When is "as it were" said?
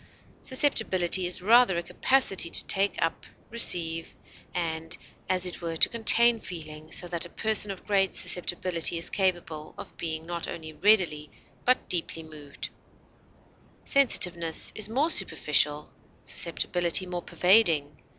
5.29-5.77